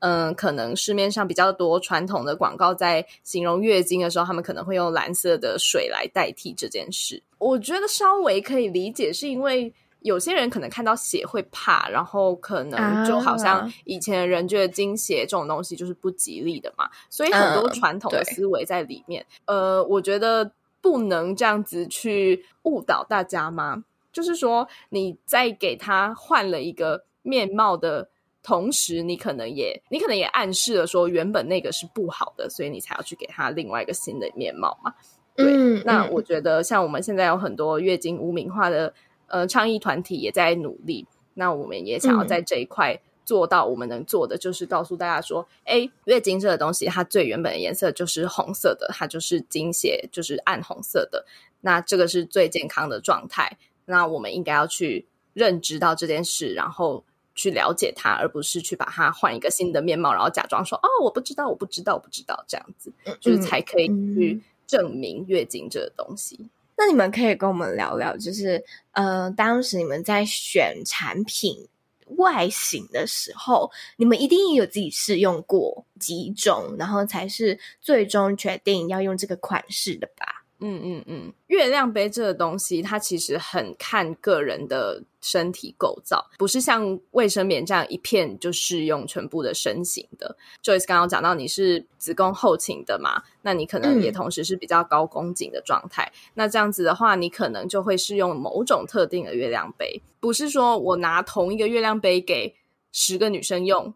[0.01, 7.23] 嗯、呃，可能市面上比较多传统的广告在形容月经的时候，他们可能会用蓝色的水来代替这件事。
[7.38, 9.73] 我觉得稍微可以理解，是因为。
[10.05, 19.25] 有些人可能看到血会怕，然后可能就好像以前的人觉得经血这种东西就是不吉利的嘛，所以很多传统的思维在里面。
[19.47, 23.83] 呃，我觉得不能这样子去误导大家吗？
[24.12, 28.07] 就是说你在给他换了一个面貌的
[28.43, 34.93] 同时，你可能也你可能也暗示了说原本那个是不好的，所以你才要去给他另外一个新的面貌嘛。
[35.35, 38.93] 对，嗯，那我觉得像我们现在有很多月经污名化的。
[39.27, 51.25] 呃，倡议团体也在努力，那我们也想要在这一块做到我们能做的，嗯、就是告诉大家说，哎，月经这个东西，它最原本的颜色就是红色的，它就是经血，就是暗红色的，
[51.63, 53.57] 那这个是最健康的状态，
[53.87, 57.03] 那我们应该要去认知到这件事，然后
[57.35, 66.39] 去了解它，而不是去把它换一个新的面貌，然后假装说，哦，我不知道，我不知道，我不知道，这样子，就是才可以去证明月经这个东西。
[66.77, 71.69] 那你们可以跟我们聊聊，就是呃，当时你们在选产品
[72.17, 80.43] 外形的时候，你们一定有自己试用过几种，然后才是最终决定要用这个款式的吧？
[80.66, 90.35] 嗯嗯嗯，月亮杯这个东西，它其实很看个人的身体构造，不是像卫生棉这样一片就适用全部的身形的。
[90.62, 96.11] Joyce 刚刚讲到你是子宫后倾的嘛，那你可能也同时是比较高宫颈的状态。
[96.14, 102.55] 嗯、那这样子的话，你可能就会适用某种特定的月亮杯，不是说我拿同一个月亮杯给
[102.90, 103.92] 十个女生用，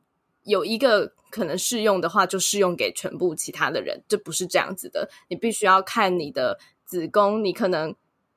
[0.48, 1.12] 有一个。
[1.30, 5.10] 可能适用的话，就适用给全部其他的人，这不是这样子的。
[5.28, 7.94] 你必须要看你的子宫，你可能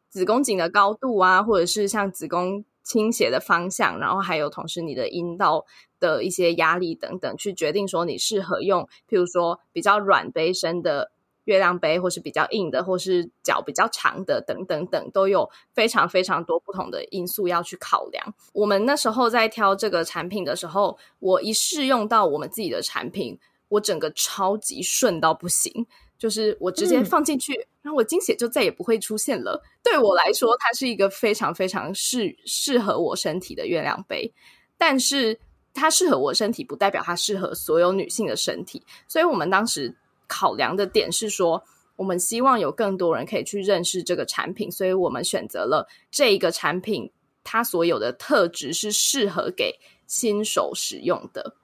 [0.10, 5.63] 子宫颈的高度啊，或者是像子宫倾斜的方向，然后还有同时你的阴道
[6.02, 11.13] 的一些压力等等，去决定说你适合用，譬如说比较软杯身的。
[11.52, 18.34] 月亮杯，或是比较硬的，或是脚比较长的，等等等，都有非常非常多不同的因素要去考量。
[18.54, 23.38] 我们那时候在挑这个产品的时候，我一试用到我们自己的产品，
[23.68, 25.86] 我整个超级顺到不行，
[26.18, 29.62] 就是我直接放进去，嗯、然后我经血就再也不会出现了。
[29.84, 34.34] 对我来说，它是一个非常非常适适合我身体的月亮杯，
[34.78, 35.38] 但是
[35.74, 39.94] 它适合我身体，不代表它适合所有女性的身体，所以我们当时。
[40.32, 41.62] 考量的点是说，
[41.98, 47.12] 我们希望有更多人可以去认识这个产品，所以我们选择了这一个产品，
[47.44, 51.56] 它所有的特质是适合给新手使用的。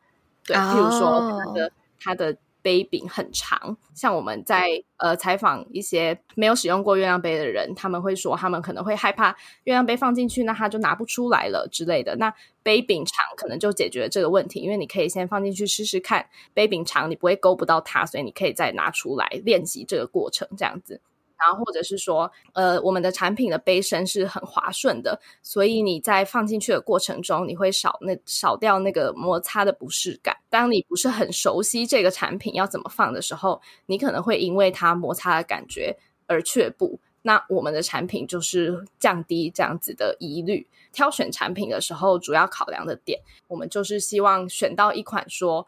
[0.44, 2.38] 对，譬如说它的它的。
[2.68, 9.30] 杯柄很长，像我们在呃采访一些没有使用过月亮杯的人，他们会说他们可能会害怕
[9.64, 12.14] 月亮杯放进去，那他就拿不出来了之类的。
[12.18, 21.00] 那杯柄长可能就解决了这个问题，因为你可以先放进去试试看，杯柄长你不会勾不到它，所以你可以再拿出来练习这个过程，这样子。
[21.38, 30.36] 然后或者是说，呃，我们的产品的杯身是很滑顺的，所以你在放进去的过程中，你会少那少掉那个摩擦的不适感。
[30.50, 35.96] 当你不是很熟悉这个产品要怎么放的时候，你可能会因为它摩擦的感觉
[36.26, 37.00] 而却步。
[37.22, 40.66] 那我们的产品就是降低这样子的疑虑。
[40.94, 45.68] 挑选产品的时候，主要考量的点，我们就是希望选到一款说。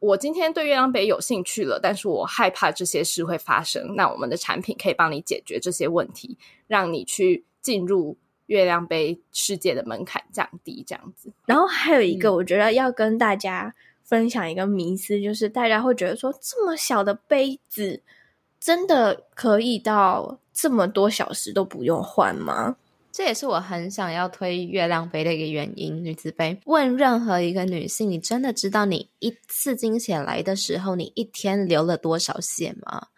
[0.00, 3.94] 我今天对月亮杯有兴趣了，但是我害怕这些事会发生。
[3.94, 6.36] 那我们的产品可以帮你解决这些问题，
[6.66, 11.30] 让你去进入月亮杯世界的门槛降低，这样子。
[11.46, 18.02] 然后还有一个，我觉得要跟大家分享一个迷思，嗯、就是大家会觉得说，这么小的杯子
[18.58, 22.76] 真的可以到这么多小时都不用换吗？
[23.12, 26.04] 这也是我很想要推月亮杯的一个原因。
[26.04, 33.08] 女子杯，问任何一个女性，你真的知道你一次经血来的时候，你一天流了多少血吗？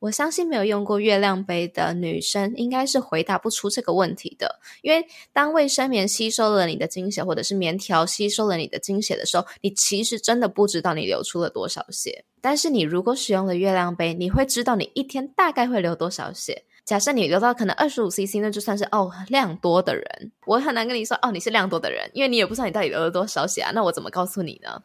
[0.00, 4.58] 我相信没有用过月亮杯的女生，应该是回答不出这个问题的。
[4.80, 12.24] 因为当卫生棉吸收了你的经血，或者是棉条吸收了你的经血的时候，你其实真的不知道你流出了多少血。
[12.40, 16.64] 但是你如果使用了月亮杯，你会知道你一天大概会流多少血。
[16.90, 20.32] 假设你流到可能二十五 CC，那就算是哦量多的人。
[20.44, 23.70] 我很难跟你说哦你是量多的人，因为你也不知道你到底流了多少血啊。
[23.72, 24.82] 那我怎么告诉你呢？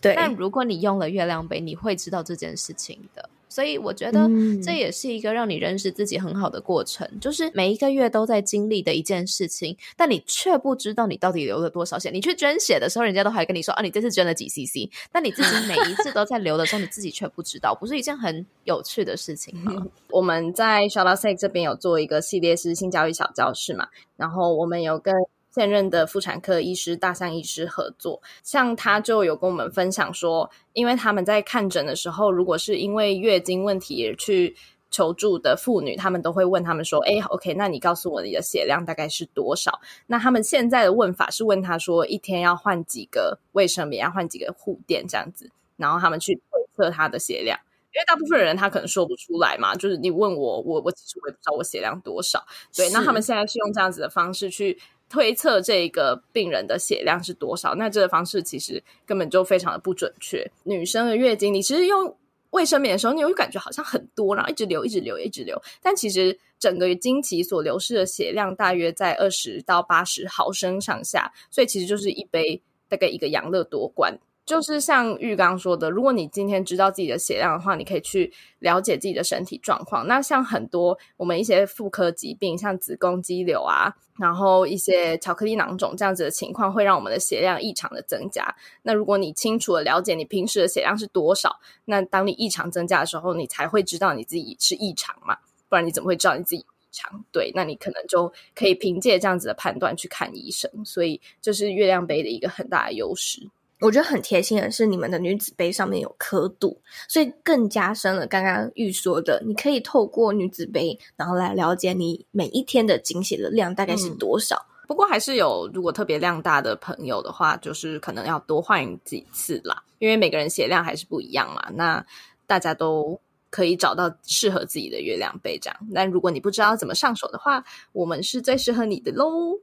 [0.00, 0.16] 对。
[0.16, 3.30] 但如果你用了月亮杯，你会知道这件事情的。
[3.48, 4.28] 所以我觉得
[4.62, 12.10] 这也是一个让你认识自己很好的过程，嗯、就是每一个月都在经历的一件事情，但你却不知道你到底流了多少血。
[12.10, 19.72] 你去捐血的时候，人家都还跟你说啊，你这次捐了几 CC，但你自己每一次都在流的时候，你自己却不知道，不是一件很有趣的事情吗？
[20.10, 25.14] 我们在 Shout Out Sex 这边有做一个系列是性教育小教室嘛，然后我们有跟。
[25.56, 34.54] 现任的妇产科医师大象医师合作，像他就有跟我们分享说，因为他们在看诊的时候，如果是因为月经问题而去
[34.90, 46.42] 求助的妇女，他们都会问他们说：“哎，OK，那你告诉我你的血量大概是多少？”那他们现在的问法是问他说：“一天要换几个卫生棉，要换几个护垫这样子？”然后他们去推
[46.76, 47.58] 测他的血量，
[47.94, 52.44] 因为大部分人他可能说不出来嘛，就是你问我，我我其实我也不知道我血量多少。
[52.76, 54.78] 对，那他们现在是用这样子的方式去。
[55.08, 57.74] 推测这个病人的血量是多少？
[57.74, 60.44] 那这个方式其实根本就非常的不准确。
[60.64, 62.16] 女生的月经，你其实用
[62.50, 65.60] 卫生棉的时候，你会感觉好像很多，然后一直流，一直流，一直流。
[65.82, 74.18] 但其实整个经期所流失的血量大约在二十到八十毫升上下，所以其实就是一杯大概一个养乐多罐。
[74.46, 80.06] 就是像玉刚说的，如果你今天知道自己的血量的话，你可以去了解自己的身体状况。
[80.06, 88.54] 那像很多我们一些妇科疾病，像子宫肌瘤啊，然后一些巧克力囊肿这样子的情况，会让我们的血量异常的增加。
[88.82, 95.36] 那如果你清楚的了解你平时的血量是多少，那当你异常增加的时候，你才会知道你自己是异常嘛，
[95.68, 97.24] 不然你怎么会知道你自己异常？
[97.32, 100.70] 对，那你可能就可以凭借这样子的判断去看医生。
[100.84, 103.50] 所以这是月亮杯的一个很大的优势。
[103.80, 114.56] 我觉得很贴心的是，你们的女子杯上面有刻度，所以更加深了刚刚玉说的，你可以透过女子杯，然后来了解你每一天的精血的量大概是多少。
[114.56, 121.68] 嗯，不过还是有，如果特别量大的朋友的话，就是可能要多换几次啦，因为每个人血量还是不一样嘛。
[121.74, 122.04] 那
[122.46, 123.20] 大家都。
[123.50, 125.76] 可以找到适合自己的月亮杯，这样。
[125.90, 129.58] 那如果你不知道怎么上手的话，我们是最适合你的喽。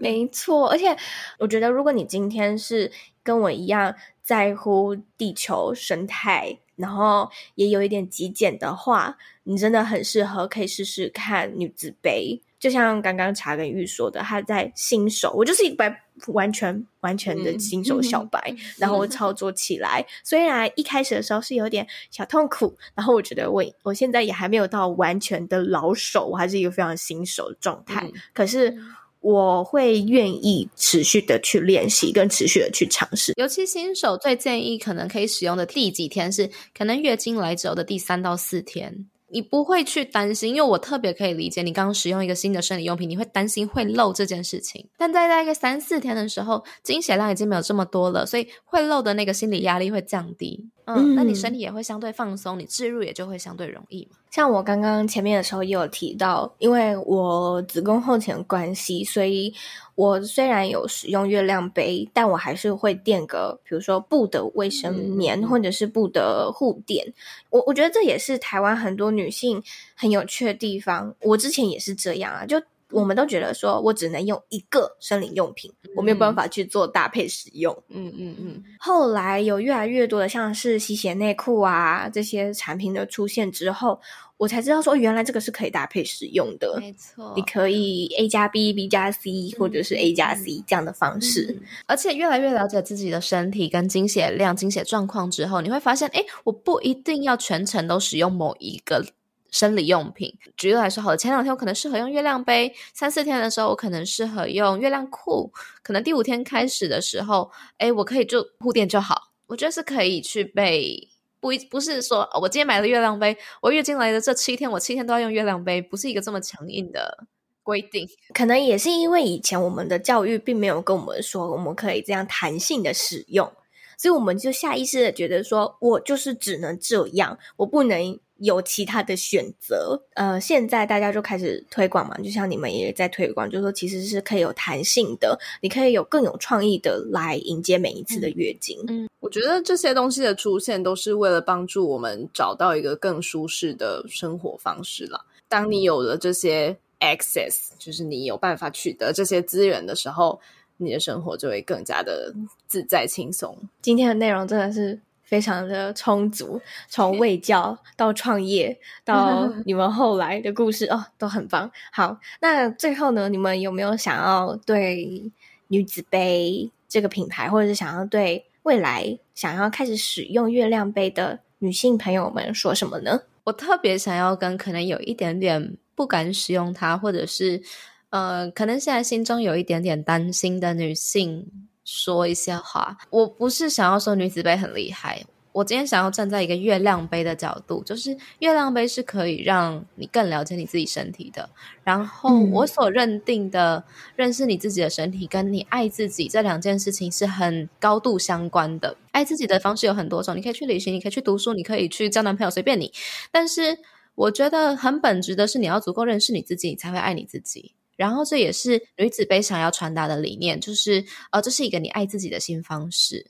[0.00, 0.96] 没错，而且
[1.38, 2.90] 我觉得，如果你今天是
[3.22, 12.42] 跟我一样在乎地球生态，然后也有一点极简的话，你真的很适合可以试试看女子杯。
[12.60, 15.96] 就像刚刚查跟玉说的，他在新手，我就是一个
[16.26, 28.76] 完全完全的新手小白，嗯、然后我操作起来，虽然一开始的时候是有点小痛苦，然后我觉得我我现在也还没有到完全的老手，我还是一个非常新手的状态，嗯、可是
[29.20, 33.32] 我会愿意持续的去练习，跟持续的去尝试。
[33.36, 39.06] 尤其新手最建议可能可以使用的第几天是，可能月经来之后的第三到四天。
[39.32, 44.88] 你不会去担心，因为我特别可以理解你刚刚使用一个新的生理用品，你会担心会漏这件事情。
[44.96, 50.68] 但在大概三四天的时候，经血量已经没有这么多了，所以会漏的那个心理压力会降低。
[50.86, 54.16] 嗯，那你身体也会相对放松，你置入也就会相对容易嘛。
[54.30, 59.52] 像我刚刚前面的时候也有提到，因为我子宫后倾的关系，所以
[59.94, 67.12] 我虽然有使用月亮杯，但我还是会垫个，比如说布的卫生棉，嗯、或者是布的护垫。
[67.50, 69.62] 我我觉得这也是台湾很多女性
[69.94, 71.14] 很有趣的地方。
[71.22, 72.60] 我之前也是这样啊，就。
[72.90, 77.76] 我们都觉得说，我只能用一个生理用品，嗯、我没有办法去做搭配使用。
[77.88, 78.64] 嗯嗯嗯。
[78.78, 84.00] 后来有越来越多的像是吸血内裤啊这些产品的出现之后，
[84.36, 86.78] 我才知道说，原来这个是可以搭配使用的。
[86.80, 91.54] 没错，你可以 A 加 B，B 加 C，或者是 A 加 C 这样的方式。
[91.60, 99.04] 嗯、而且越来越了解自己的身体跟经血量、经血状况之后，你会发现，哎，我不一定要全程都使用某一个。
[99.50, 105.52] 生理用品，举例来说，好了，前两天我可能适合用月亮杯，三四天的时候我可能适合用月亮裤，
[105.82, 109.32] 可能第五天开始的时候，诶，我可以就护垫就好。
[109.46, 111.08] 我觉得是可以去备，
[111.40, 117.26] 不一不是说我今天买了月亮杯，我月经来的这七天，我七天都要用月亮杯，不是一个这么强硬的
[117.64, 118.08] 规定。
[118.32, 123.52] 可能也是因为以前我们的教育并没有跟我们说，我们可以这样弹性的使用，
[123.98, 128.18] 所以我们就下意识的觉得说，我就是只能这样，我不能。
[128.40, 130.02] 有其他的选择。
[130.14, 138.78] 呃，现在大家就开始推广嘛，就像你们也在推广，就是说其实是可以有弹性的，你可以有更有创意的来迎接每一次的月经。
[138.88, 145.24] 嗯，我觉得这些东西的出现都是为了帮助我们找到一个更舒适的生活方式啦。
[145.48, 150.40] 当你有了这些 access，就是你有办法取得这些资源的时候，
[150.76, 152.32] 你的生活就会更加的
[152.66, 153.56] 自在轻松。
[153.82, 154.98] 今天的内容真的是
[155.30, 161.70] 非常的充足，从卫教到创业到 你们后来的故事哦，都很棒。
[161.92, 165.30] 好，那最后呢，你们有没有想要对
[165.68, 173.22] 女子杯这个品牌，或者是想要对未来想要开始使用月亮杯的女性朋友们说什么呢？
[173.44, 177.62] 我特别想要跟可能有一点点不敢使用它，或者是。
[178.10, 181.46] 呃，可能现在心中有一点点担心的女性
[181.90, 182.96] 说一些话。
[183.10, 191.50] 我不是想要说女子杯很厉害，我今天想要站在一个月亮杯的角度，就是月亮杯是可以让你更了解你自己身体的。
[191.82, 193.82] 然后我所认定的
[194.14, 198.96] 认识你自己的身体，跟你爱自己这两件事情是很高度相关的。
[199.10, 202.92] 爱自己的方式有很多种，你可以去旅行，你可以去读书，你可以去交男朋友，随便你。
[203.32, 203.76] 但是
[204.14, 207.74] 我觉得很本质的是，你要足够认识你自己，你才会爱你自己。
[208.00, 213.26] 然后这也是女子杯想要传达的理念，就是呃，这是一个你爱自己的新方式。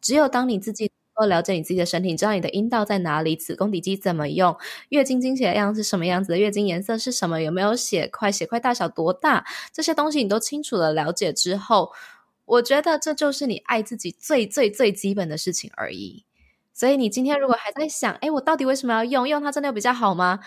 [0.00, 0.88] 只有当你自己
[1.18, 4.56] 都了解你自己的身体，知道你的阴道在哪里，子宫底肌怎么用，
[4.90, 11.90] 月经经血的样是什么样子的，月经颜色是什么，有没有血块，血块大小多大，这些东西你都清楚的了解之后，
[12.44, 16.24] 我觉得这就是你爱自己最最最基本的事情而已。
[16.74, 19.28] 所以你今天如果还在想，哎，我到底为什么要用？
[19.28, 20.40] 用它真的有比较好吗？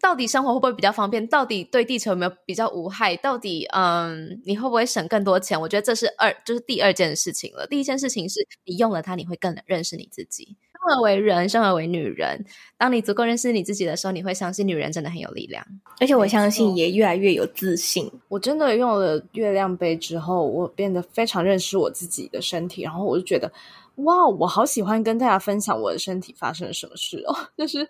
[0.00, 1.24] 到底生活会不会比较方便？
[1.26, 3.14] 到底对地球有没有比较无害？
[3.18, 5.60] 到底，嗯，你会不会省更多钱？
[5.60, 7.66] 我觉得这是二，就是第二件事情了。
[7.66, 10.56] 第一件事情是你用了它，你会更认识你自己。
[10.72, 12.46] 生而为人，生而为女人，
[12.78, 15.62] 当你足够认识你自己的时候，你会相信女人真的很有力量。
[16.00, 18.10] 而且我相信也越来越有自信。
[18.28, 23.52] 我真的用了月亮杯之后，我变得非常认识我自己的身体，然后我就觉得。
[23.96, 27.88] 哇，我好喜欢跟大家分享我的身体发生了什么事哦， 就是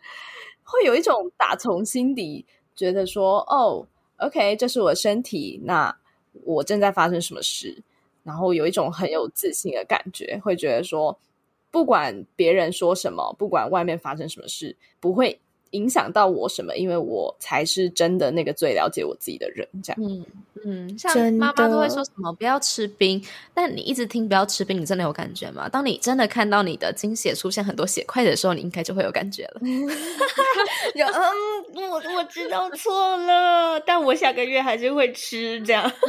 [0.62, 2.44] 会有一种打从心底
[2.76, 3.86] 觉得说，哦
[4.18, 5.96] ，OK，这是我的身体，那
[6.44, 7.82] 我正在发生什么事，
[8.22, 11.18] 然后有一种很有自信的感觉，会觉得说，
[11.70, 15.40] 不管别人说什么，不管外面发生什么事，不会。
[15.74, 16.74] 影响到我什么？
[16.76, 20.02] 因为我才是真的那个最了解我自己的人，这样。
[20.02, 20.24] 嗯
[20.66, 23.22] 嗯，像妈妈都会说什么不要吃冰，
[23.52, 25.68] 但你一直听不要吃冰，你真的有感觉吗？
[25.68, 29.60] 当你真的看到你的经血出现很多血块的时候，你应该就会有感觉了。
[30.94, 35.90] 就嗯，我我知道错了，但我下个月还是会吃这样。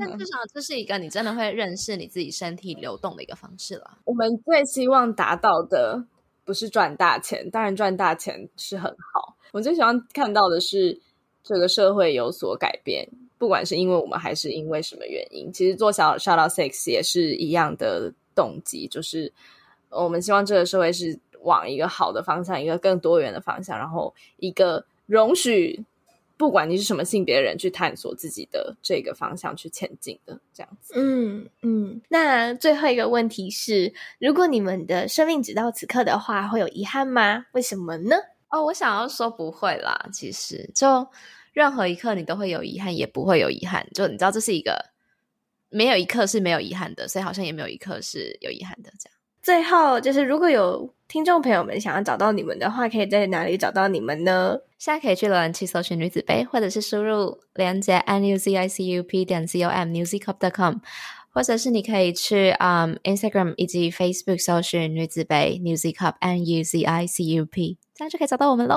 [0.00, 3.98] 但至少这是一个你真的会认识你自己身体流动的一个方式了。
[4.04, 6.04] 我们最希望达到的。
[6.48, 9.36] 不是赚大钱，当然赚大钱是很好。
[9.52, 10.98] 我最喜欢看到的是
[11.42, 15.52] 这个社会有所改变，不管是因为我们还是因为什么原因。
[15.52, 19.30] 其实做小 Shout Out Sex 也是一样的动机，就是
[19.90, 25.84] 我们希望这个社会是往一个好的方向，一个更多元的方向，然后一个容许。
[26.38, 30.94] 不管你是什么性别人，去探索自己的这个方向去前进的这样子。
[30.96, 32.00] 嗯嗯。
[32.08, 37.44] 那最后一个问题是：如果你们的生命只到此刻的话，会有遗憾吗？
[37.52, 38.16] 为什么呢？
[38.50, 40.08] 哦，我想要说不会啦。
[40.12, 41.06] 其实，就
[41.52, 43.86] 任何一刻你都会有遗憾，也不会有遗憾。
[43.92, 44.92] 就你知道，这是一个
[45.68, 49.17] 没有一刻是没有遗憾的，所以好像也没有一刻是有遗憾的这样。
[49.48, 54.58] 最后就是，如果有听众朋友们想要找到你们的话，可以在哪里找到你们呢？
[54.76, 60.80] 现在可以去浏览器搜寻女子杯，或者是输入链接 n u z i c u p 点 c o m newzicup.com，
[61.30, 68.76] 或者是你可以去嗯、um, Instagram 以及 Facebook 搜寻女子杯 newzicup n u z i c u p，这样就可以找到我们喽。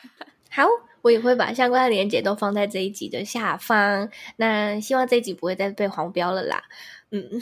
[0.52, 0.66] 好，
[1.00, 4.10] 我也会把相关的链接都放在这一集的下方。
[4.36, 6.64] 那希望这一集不会再被黄标了啦。
[7.12, 7.28] 嗯，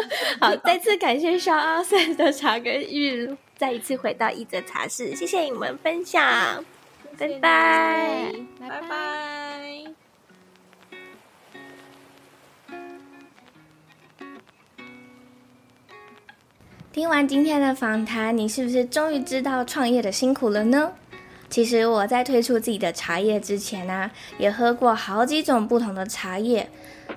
[0.40, 6.64] 好，再次感谢 Shout Out Sex 的茶跟玉，再一次回到一则茶室，谢谢你们分享。
[7.18, 9.84] 拜拜，拜拜。
[16.92, 20.92] 听完今天的访谈，你是不是终于知道创业的辛苦了呢？
[21.48, 26.68] 其实我在推出自己的茶叶之前呢、啊，也喝过好几种不同的茶叶。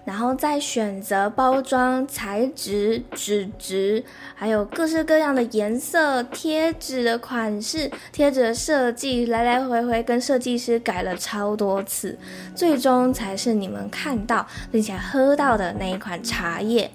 [0.06, 4.04] 然后再选择包装材质、纸质，
[4.36, 12.18] 还有各式各样的颜色、贴纸的款式、贴纸的设计，来来回回跟设计师改了超多次，
[12.54, 16.92] 最终才是你们看到并且喝到的那一款茶叶。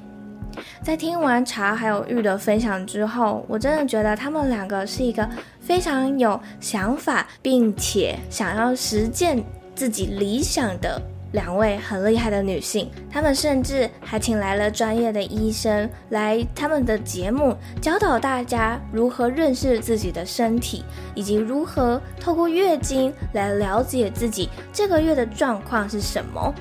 [0.82, 5.28] 在听完茶还有玉的分享之后，我真的觉得他们两个是一个
[5.60, 9.42] 非常有想法，并且想要实践
[9.74, 11.00] 自己理想的。
[11.32, 26.54] 两位很厉害的女性，她们甚至还请来了专业的医生来他们的节目，教导大家如何认识自己的身体，以及如何透过月经来了解自己这个月的状况是什么。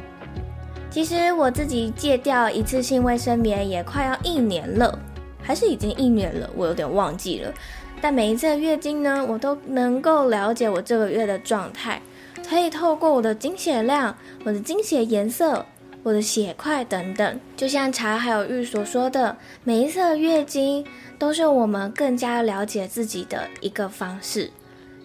[0.90, 4.98] 其实我自己戒掉一次性卫生棉也快要一年了，
[5.42, 7.54] 还是已经一年了，我有点忘记了。
[8.02, 12.02] 但每一次的月经呢，我都能够了解我这个月的状态。
[12.50, 15.66] 可以透过我的经血量、我的经血颜色、
[16.04, 20.86] 我的血块等等，就像茶还有玉所说的，每一次的月经
[21.20, 24.50] 都是我们更加了解自己的一个方式。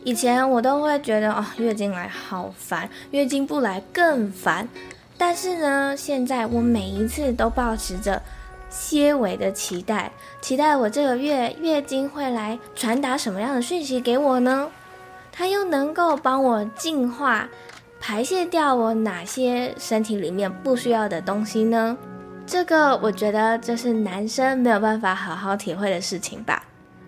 [0.05, 4.69] 以前我都会觉得哦，月经来好烦，月经不来更烦。
[5.19, 8.21] 但是呢，现在我每一次都保持着
[8.69, 14.69] 些微的期待，期待我这个月月经会来传达什么样的讯息给我呢？
[15.33, 17.49] 它又能够帮我净化、
[17.99, 21.97] 排泄掉我哪些身体里面不需要的东西呢？
[22.47, 26.63] 这个我觉得这是男生没有办法好好体会的事情吧。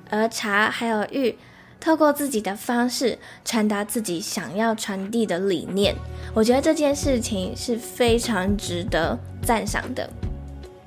[0.09, 1.37] 而茶还有玉，
[1.79, 5.95] 透过自己的方式传达自己想要传递的理念，
[6.33, 10.09] 我觉得这件事情是非常值得赞赏的。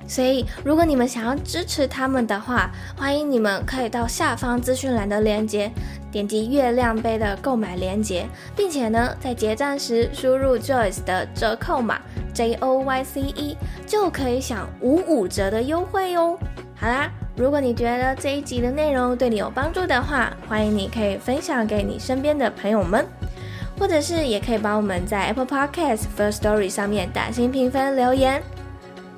[0.06, 5.70] 所以，如果你们想要支持他们的话，欢迎你们可以到下方资讯栏的链接，
[6.10, 12.00] 点击月亮杯的购买链接，并且呢，在结账时输入 Joyce 的折扣码
[12.32, 13.56] J O Y C E，
[13.86, 16.38] 就可以享五五折的优惠哟。
[16.76, 23.04] 好啦，如果你觉得这一集的内容对你有帮助的话，欢迎你可以分享给你身边的朋友们，
[23.78, 28.42] 或者是也可以帮我们在 Apple Podcast First Story 上面打星评分留言。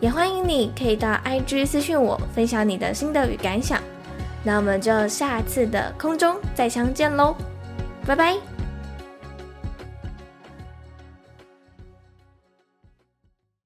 [0.01, 3.79] 也欢迎你可以到 IG 私讯我，分享你的心得与感想。
[4.43, 7.37] 那我们就下次的空中再相见喽，
[8.07, 8.50] 拜拜。